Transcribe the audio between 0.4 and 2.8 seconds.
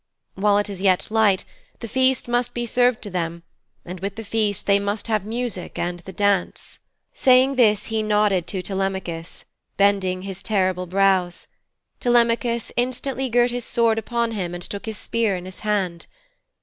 it is yet light, the feast must be